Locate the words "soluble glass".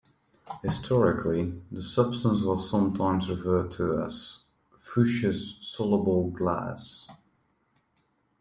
5.61-7.07